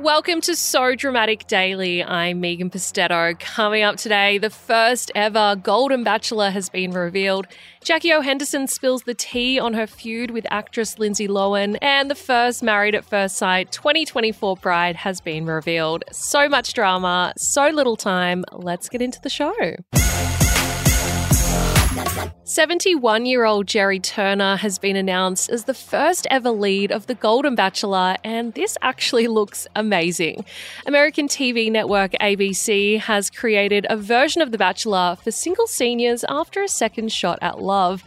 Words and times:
Welcome 0.00 0.40
to 0.42 0.56
So 0.56 0.94
Dramatic 0.94 1.46
Daily. 1.46 2.02
I'm 2.02 2.40
Megan 2.40 2.70
Pustetto. 2.70 3.38
Coming 3.38 3.82
up 3.82 3.96
today, 3.96 4.38
the 4.38 4.48
first 4.48 5.12
ever 5.14 5.56
Golden 5.56 6.04
Bachelor 6.04 6.48
has 6.48 6.70
been 6.70 6.92
revealed. 6.92 7.46
Jackie 7.84 8.10
O. 8.14 8.22
Henderson 8.22 8.66
spills 8.66 9.02
the 9.02 9.12
tea 9.12 9.60
on 9.60 9.74
her 9.74 9.86
feud 9.86 10.30
with 10.30 10.46
actress 10.50 10.98
Lindsay 10.98 11.28
Lohan, 11.28 11.76
and 11.82 12.10
the 12.10 12.14
first 12.14 12.62
Married 12.62 12.94
at 12.94 13.04
First 13.04 13.36
Sight 13.36 13.72
2024 13.72 14.56
bride 14.56 14.96
has 14.96 15.20
been 15.20 15.44
revealed. 15.44 16.02
So 16.10 16.48
much 16.48 16.72
drama, 16.72 17.34
so 17.36 17.68
little 17.68 17.96
time. 17.96 18.46
Let's 18.52 18.88
get 18.88 19.02
into 19.02 19.20
the 19.20 19.28
show. 19.28 19.52
71 22.44 23.26
year 23.26 23.44
old 23.44 23.66
Gerry 23.66 23.98
Turner 23.98 24.56
has 24.56 24.78
been 24.78 24.96
announced 24.96 25.50
as 25.50 25.64
the 25.64 25.74
first 25.74 26.26
ever 26.30 26.50
lead 26.50 26.92
of 26.92 27.06
The 27.06 27.14
Golden 27.14 27.54
Bachelor, 27.54 28.16
and 28.22 28.54
this 28.54 28.76
actually 28.82 29.26
looks 29.26 29.66
amazing. 29.74 30.44
American 30.86 31.26
TV 31.26 31.70
network 31.70 32.12
ABC 32.20 32.98
has 33.00 33.30
created 33.30 33.86
a 33.88 33.96
version 33.96 34.42
of 34.42 34.52
The 34.52 34.58
Bachelor 34.58 35.16
for 35.22 35.30
single 35.30 35.66
seniors 35.66 36.24
after 36.28 36.62
a 36.62 36.68
second 36.68 37.12
shot 37.12 37.38
at 37.42 37.60
love. 37.60 38.04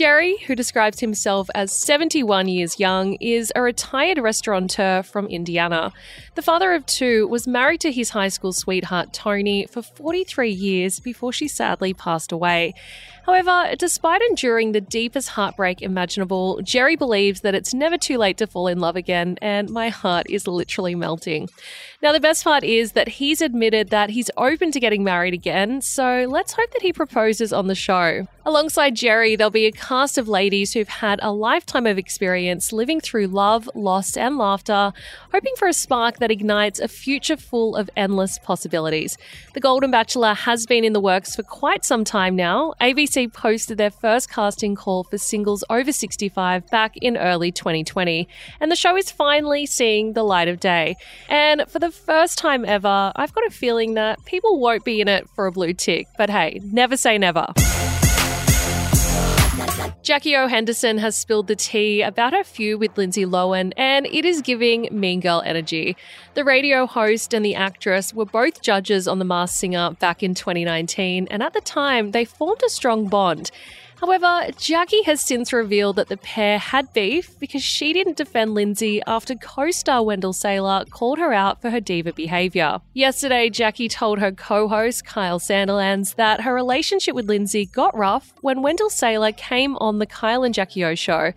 Gerry, 0.00 0.38
who 0.46 0.54
describes 0.54 1.00
himself 1.00 1.50
as 1.54 1.78
71 1.78 2.48
years 2.48 2.80
young, 2.80 3.18
is 3.20 3.52
a 3.54 3.60
retired 3.60 4.16
restaurateur 4.16 5.02
from 5.02 5.26
Indiana. 5.26 5.92
The 6.36 6.40
father 6.40 6.72
of 6.72 6.86
two 6.86 7.28
was 7.28 7.46
married 7.46 7.82
to 7.82 7.92
his 7.92 8.08
high 8.08 8.28
school 8.28 8.54
sweetheart, 8.54 9.12
Toni, 9.12 9.66
for 9.66 9.82
43 9.82 10.48
years 10.48 11.00
before 11.00 11.34
she 11.34 11.48
sadly 11.48 11.92
passed 11.92 12.32
away. 12.32 12.72
However, 13.26 13.76
despite 13.76 14.22
enduring 14.22 14.72
the 14.72 14.80
deepest 14.80 15.28
heartbreak 15.28 15.82
imaginable, 15.82 16.60
Gerry 16.62 16.96
believes 16.96 17.42
that 17.42 17.54
it's 17.54 17.74
never 17.74 17.98
too 17.98 18.16
late 18.16 18.38
to 18.38 18.46
fall 18.46 18.68
in 18.68 18.80
love 18.80 18.96
again, 18.96 19.36
and 19.42 19.68
my 19.68 19.90
heart 19.90 20.30
is 20.30 20.46
literally 20.46 20.94
melting. 20.94 21.50
Now, 22.02 22.12
the 22.12 22.20
best 22.20 22.42
part 22.42 22.64
is 22.64 22.92
that 22.92 23.08
he's 23.08 23.42
admitted 23.42 23.90
that 23.90 24.10
he's 24.10 24.30
open 24.38 24.72
to 24.72 24.80
getting 24.80 25.04
married 25.04 25.34
again, 25.34 25.82
so 25.82 26.26
let's 26.28 26.54
hope 26.54 26.72
that 26.72 26.80
he 26.80 26.94
proposes 26.94 27.52
on 27.52 27.66
the 27.66 27.74
show. 27.74 28.26
Alongside 28.46 28.96
Gerry, 28.96 29.36
there'll 29.36 29.50
be 29.50 29.66
a 29.66 29.72
cast 29.90 30.18
of 30.18 30.28
ladies 30.28 30.72
who've 30.72 30.88
had 30.88 31.18
a 31.20 31.32
lifetime 31.32 31.84
of 31.84 31.98
experience 31.98 32.72
living 32.72 33.00
through 33.00 33.26
love, 33.26 33.68
loss, 33.74 34.16
and 34.16 34.38
laughter, 34.38 34.92
hoping 35.32 35.52
for 35.58 35.66
a 35.66 35.72
spark 35.72 36.18
that 36.18 36.30
ignites 36.30 36.78
a 36.78 36.86
future 36.86 37.36
full 37.36 37.74
of 37.74 37.90
endless 37.96 38.38
possibilities. 38.38 39.18
The 39.52 39.58
Golden 39.58 39.90
Bachelor 39.90 40.32
has 40.34 40.64
been 40.64 40.84
in 40.84 40.92
the 40.92 41.00
works 41.00 41.34
for 41.34 41.42
quite 41.42 41.84
some 41.84 42.04
time 42.04 42.36
now. 42.36 42.72
ABC 42.80 43.32
posted 43.32 43.78
their 43.78 43.90
first 43.90 44.30
casting 44.30 44.76
call 44.76 45.02
for 45.02 45.18
singles 45.18 45.64
over 45.68 45.90
65 45.90 46.68
back 46.68 46.96
in 46.98 47.16
early 47.16 47.50
2020, 47.50 48.28
and 48.60 48.70
the 48.70 48.76
show 48.76 48.96
is 48.96 49.10
finally 49.10 49.66
seeing 49.66 50.12
the 50.12 50.22
light 50.22 50.46
of 50.46 50.60
day. 50.60 50.94
And 51.28 51.64
for 51.66 51.80
the 51.80 51.90
first 51.90 52.38
time 52.38 52.64
ever, 52.64 53.10
I've 53.16 53.32
got 53.32 53.44
a 53.44 53.50
feeling 53.50 53.94
that 53.94 54.24
people 54.24 54.60
won't 54.60 54.84
be 54.84 55.00
in 55.00 55.08
it 55.08 55.28
for 55.34 55.46
a 55.46 55.50
blue 55.50 55.72
tick, 55.72 56.06
but 56.16 56.30
hey, 56.30 56.60
never 56.62 56.96
say 56.96 57.18
never. 57.18 57.52
Jackie 60.10 60.34
O. 60.34 60.48
Henderson 60.48 60.98
has 60.98 61.16
spilled 61.16 61.46
the 61.46 61.54
tea 61.54 62.02
about 62.02 62.32
her 62.32 62.42
feud 62.42 62.80
with 62.80 62.98
Lindsay 62.98 63.24
Lohan, 63.24 63.72
and 63.76 64.06
it 64.06 64.24
is 64.24 64.42
giving 64.42 64.88
mean 64.90 65.20
girl 65.20 65.40
energy. 65.46 65.96
The 66.34 66.42
radio 66.42 66.84
host 66.84 67.32
and 67.32 67.44
the 67.44 67.54
actress 67.54 68.12
were 68.12 68.24
both 68.24 68.60
judges 68.60 69.06
on 69.06 69.20
The 69.20 69.24
Masked 69.24 69.56
Singer 69.56 69.92
back 70.00 70.24
in 70.24 70.34
2019, 70.34 71.28
and 71.30 71.44
at 71.44 71.52
the 71.52 71.60
time, 71.60 72.10
they 72.10 72.24
formed 72.24 72.60
a 72.66 72.70
strong 72.70 73.06
bond. 73.06 73.52
However, 74.00 74.50
Jackie 74.56 75.02
has 75.02 75.20
since 75.20 75.52
revealed 75.52 75.96
that 75.96 76.08
the 76.08 76.16
pair 76.16 76.58
had 76.58 76.90
beef 76.94 77.38
because 77.38 77.62
she 77.62 77.92
didn't 77.92 78.16
defend 78.16 78.54
Lindsay 78.54 79.02
after 79.06 79.34
co 79.34 79.70
star 79.70 80.02
Wendell 80.02 80.32
Sailor 80.32 80.86
called 80.88 81.18
her 81.18 81.34
out 81.34 81.60
for 81.60 81.68
her 81.68 81.80
diva 81.80 82.14
behaviour. 82.14 82.78
Yesterday, 82.94 83.50
Jackie 83.50 83.88
told 83.88 84.18
her 84.18 84.32
co 84.32 84.68
host 84.68 85.04
Kyle 85.04 85.38
Sandilands 85.38 86.14
that 86.14 86.40
her 86.40 86.54
relationship 86.54 87.14
with 87.14 87.28
Lindsay 87.28 87.66
got 87.66 87.94
rough 87.94 88.32
when 88.40 88.62
Wendell 88.62 88.88
Sailor 88.88 89.32
came 89.32 89.76
on 89.76 89.98
the 89.98 90.06
Kyle 90.06 90.44
and 90.44 90.54
Jackie 90.54 90.82
O 90.82 90.94
show. 90.94 91.34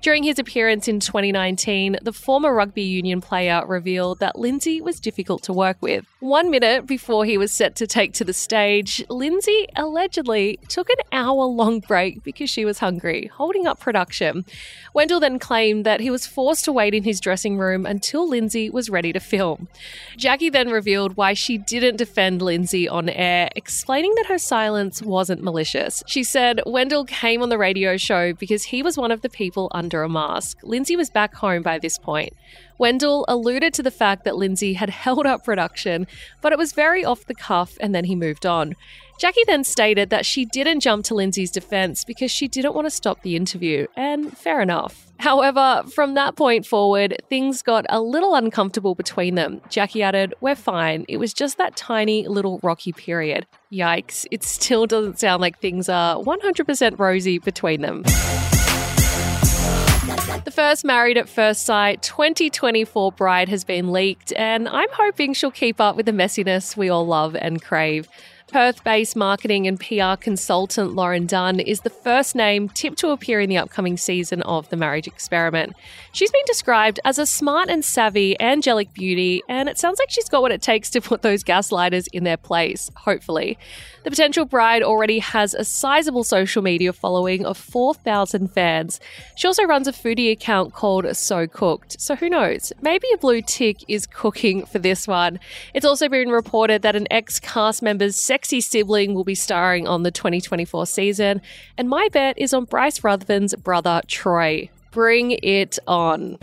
During 0.00 0.22
his 0.22 0.38
appearance 0.38 0.86
in 0.88 1.00
2019, 1.00 1.98
the 2.00 2.12
former 2.12 2.54
rugby 2.54 2.82
union 2.82 3.20
player 3.20 3.66
revealed 3.66 4.20
that 4.20 4.38
Lindsay 4.38 4.80
was 4.80 5.00
difficult 5.00 5.42
to 5.44 5.52
work 5.52 5.78
with. 5.80 6.06
One 6.20 6.48
minute 6.48 6.86
before 6.86 7.24
he 7.24 7.36
was 7.36 7.50
set 7.50 7.74
to 7.76 7.86
take 7.86 8.12
to 8.14 8.24
the 8.24 8.32
stage, 8.32 9.04
Lindsay 9.10 9.66
allegedly 9.74 10.60
took 10.68 10.88
an 10.90 10.96
hour 11.10 11.44
long 11.44 11.80
break 11.80 12.05
because 12.12 12.48
she 12.48 12.64
was 12.64 12.78
hungry, 12.78 13.30
holding 13.34 13.66
up 13.66 13.80
production. 13.80 14.44
Wendell 14.94 15.20
then 15.20 15.38
claimed 15.38 15.84
that 15.84 16.00
he 16.00 16.10
was 16.10 16.26
forced 16.26 16.64
to 16.66 16.72
wait 16.72 16.94
in 16.94 17.02
his 17.02 17.20
dressing 17.20 17.58
room 17.58 17.84
until 17.84 18.28
Lindsay 18.28 18.70
was 18.70 18.88
ready 18.88 19.12
to 19.12 19.20
film. 19.20 19.68
Jackie 20.16 20.50
then 20.50 20.70
revealed 20.70 21.16
why 21.16 21.34
she 21.34 21.58
didn't 21.58 21.96
defend 21.96 22.42
Lindsay 22.42 22.88
on 22.88 23.08
air, 23.08 23.48
explaining 23.56 24.14
that 24.16 24.26
her 24.26 24.38
silence 24.38 25.02
wasn't 25.02 25.42
malicious. 25.42 26.04
She 26.06 26.22
said 26.22 26.60
Wendell 26.64 27.06
came 27.06 27.42
on 27.42 27.48
the 27.48 27.58
radio 27.58 27.96
show 27.96 28.32
because 28.32 28.64
he 28.64 28.82
was 28.82 28.96
one 28.96 29.10
of 29.10 29.22
the 29.22 29.28
people 29.28 29.68
under 29.72 29.86
under 29.86 30.02
a 30.02 30.08
mask. 30.08 30.58
Lindsay 30.62 30.96
was 30.96 31.08
back 31.08 31.34
home 31.34 31.62
by 31.62 31.78
this 31.78 31.96
point. 31.96 32.32
Wendell 32.76 33.24
alluded 33.28 33.72
to 33.72 33.82
the 33.82 33.90
fact 33.90 34.24
that 34.24 34.36
Lindsay 34.36 34.74
had 34.74 34.90
held 35.04 35.26
up 35.26 35.44
production, 35.44 36.06
but 36.42 36.52
it 36.52 36.58
was 36.58 36.72
very 36.72 37.04
off 37.04 37.24
the 37.24 37.34
cuff 37.34 37.78
and 37.80 37.94
then 37.94 38.04
he 38.04 38.14
moved 38.14 38.44
on. 38.44 38.74
Jackie 39.18 39.44
then 39.46 39.64
stated 39.64 40.10
that 40.10 40.26
she 40.26 40.44
didn't 40.44 40.80
jump 40.80 41.04
to 41.06 41.14
Lindsay's 41.14 41.50
defense 41.50 42.04
because 42.04 42.30
she 42.30 42.48
didn't 42.48 42.74
want 42.74 42.86
to 42.86 42.90
stop 42.90 43.22
the 43.22 43.34
interview, 43.34 43.86
and 43.96 44.36
fair 44.36 44.60
enough. 44.60 45.06
However, 45.18 45.82
from 45.94 46.12
that 46.14 46.36
point 46.36 46.66
forward, 46.66 47.22
things 47.30 47.62
got 47.62 47.86
a 47.88 48.00
little 48.00 48.34
uncomfortable 48.34 48.94
between 48.94 49.34
them. 49.34 49.62
Jackie 49.70 50.02
added, 50.02 50.34
We're 50.42 50.54
fine. 50.54 51.06
It 51.08 51.16
was 51.16 51.32
just 51.32 51.56
that 51.56 51.76
tiny 51.76 52.28
little 52.28 52.60
rocky 52.62 52.92
period. 52.92 53.46
Yikes, 53.72 54.26
it 54.30 54.42
still 54.42 54.86
doesn't 54.86 55.18
sound 55.18 55.40
like 55.40 55.58
things 55.60 55.88
are 55.88 56.16
100% 56.16 56.98
rosy 56.98 57.38
between 57.38 57.80
them. 57.80 58.02
The 60.44 60.52
first 60.52 60.84
Married 60.84 61.16
at 61.16 61.28
First 61.28 61.64
Sight 61.64 62.02
2024 62.02 63.12
bride 63.12 63.48
has 63.48 63.64
been 63.64 63.90
leaked, 63.92 64.32
and 64.36 64.68
I'm 64.68 64.90
hoping 64.92 65.32
she'll 65.32 65.50
keep 65.50 65.80
up 65.80 65.96
with 65.96 66.06
the 66.06 66.12
messiness 66.12 66.76
we 66.76 66.90
all 66.90 67.06
love 67.06 67.34
and 67.34 67.62
crave. 67.62 68.08
Perth 68.48 68.84
based 68.84 69.16
marketing 69.16 69.66
and 69.66 69.78
PR 69.78 70.14
consultant 70.20 70.94
Lauren 70.94 71.26
Dunn 71.26 71.58
is 71.58 71.80
the 71.80 71.90
first 71.90 72.36
name 72.36 72.68
tipped 72.68 72.96
to 72.98 73.10
appear 73.10 73.40
in 73.40 73.50
the 73.50 73.58
upcoming 73.58 73.96
season 73.96 74.40
of 74.42 74.68
The 74.68 74.76
Marriage 74.76 75.08
Experiment. 75.08 75.74
She's 76.12 76.30
been 76.30 76.44
described 76.46 77.00
as 77.04 77.18
a 77.18 77.26
smart 77.26 77.68
and 77.68 77.84
savvy 77.84 78.40
angelic 78.40 78.94
beauty, 78.94 79.42
and 79.48 79.68
it 79.68 79.78
sounds 79.78 79.98
like 79.98 80.10
she's 80.10 80.28
got 80.28 80.42
what 80.42 80.52
it 80.52 80.62
takes 80.62 80.90
to 80.90 81.00
put 81.00 81.22
those 81.22 81.42
gaslighters 81.42 82.06
in 82.12 82.22
their 82.22 82.36
place, 82.36 82.88
hopefully. 82.94 83.58
The 84.04 84.10
potential 84.10 84.44
bride 84.44 84.84
already 84.84 85.18
has 85.18 85.52
a 85.52 85.64
sizable 85.64 86.22
social 86.22 86.62
media 86.62 86.92
following 86.92 87.44
of 87.44 87.58
4,000 87.58 88.52
fans. 88.52 89.00
She 89.34 89.48
also 89.48 89.64
runs 89.64 89.88
a 89.88 89.92
foodie 89.92 90.30
account 90.30 90.72
called 90.72 91.16
So 91.16 91.48
Cooked, 91.48 92.00
so 92.00 92.14
who 92.14 92.30
knows? 92.30 92.72
Maybe 92.80 93.08
a 93.12 93.18
blue 93.18 93.42
tick 93.42 93.78
is 93.88 94.06
cooking 94.06 94.64
for 94.64 94.78
this 94.78 95.08
one. 95.08 95.40
It's 95.74 95.84
also 95.84 96.08
been 96.08 96.28
reported 96.28 96.82
that 96.82 96.94
an 96.94 97.08
ex 97.10 97.40
cast 97.40 97.82
member's 97.82 98.14
sexy 98.36 98.60
sibling 98.60 99.14
will 99.14 99.24
be 99.24 99.34
starring 99.34 99.88
on 99.88 100.02
the 100.02 100.10
2024 100.10 100.84
season, 100.84 101.40
and 101.78 101.88
my 101.88 102.06
bet 102.12 102.36
is 102.36 102.52
on 102.52 102.66
Bryce 102.66 103.02
Rutherford's 103.02 103.54
brother, 103.54 104.02
Troy. 104.08 104.68
Bring 104.90 105.38
it 105.42 105.78
on. 105.86 106.36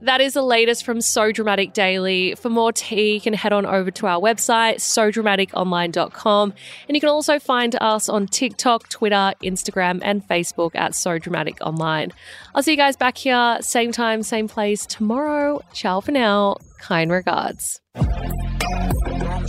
That 0.00 0.20
is 0.20 0.34
the 0.34 0.42
latest 0.42 0.84
from 0.84 1.00
So 1.00 1.30
Dramatic 1.30 1.72
Daily. 1.72 2.34
For 2.34 2.48
more 2.48 2.72
tea, 2.72 3.14
you 3.14 3.20
can 3.20 3.32
head 3.32 3.52
on 3.52 3.64
over 3.64 3.92
to 3.92 4.08
our 4.08 4.20
website, 4.20 4.76
sodramaticonline.com. 4.76 6.54
And 6.88 6.96
you 6.96 7.00
can 7.00 7.08
also 7.08 7.38
find 7.38 7.76
us 7.80 8.08
on 8.08 8.26
TikTok, 8.26 8.88
Twitter, 8.88 9.34
Instagram, 9.44 10.00
and 10.02 10.26
Facebook 10.26 10.74
at 10.74 10.96
So 10.96 11.18
Dramatic 11.18 11.58
Online. 11.60 12.10
I'll 12.56 12.64
see 12.64 12.72
you 12.72 12.76
guys 12.76 12.96
back 12.96 13.18
here, 13.18 13.58
same 13.60 13.92
time, 13.92 14.24
same 14.24 14.48
place 14.48 14.84
tomorrow. 14.84 15.60
Ciao 15.72 16.00
for 16.00 16.10
now. 16.10 16.56
Kind 16.80 17.12
regards. 17.12 17.80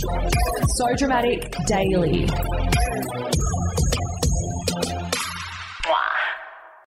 So 0.00 0.94
Dramatic 0.96 1.54
Daily. 1.66 2.26